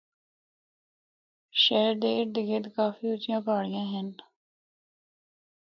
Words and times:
شہر 1.63 1.91
دے 2.01 2.09
ارد 2.17 2.35
گرد 2.47 2.65
کافی 2.77 3.05
اُچیاں 3.11 3.41
پہاڑیاں 3.45 3.85
ہن۔ 3.91 4.07